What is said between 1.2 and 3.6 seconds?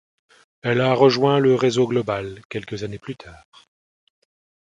le réseau Global quelques années plus tard.